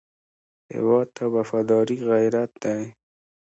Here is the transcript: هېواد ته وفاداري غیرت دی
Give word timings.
هېواد 0.73 1.07
ته 1.15 1.23
وفاداري 1.35 1.97
غیرت 2.09 2.51
دی 2.63 2.81